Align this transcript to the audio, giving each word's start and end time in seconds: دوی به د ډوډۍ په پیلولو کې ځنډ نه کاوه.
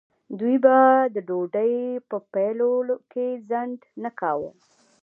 دوی 0.39 0.55
به 0.63 0.75
د 1.15 1.17
ډوډۍ 1.27 1.73
په 2.09 2.17
پیلولو 2.33 2.95
کې 3.11 3.27
ځنډ 3.49 3.79
نه 4.03 4.09
کاوه. 4.19 4.51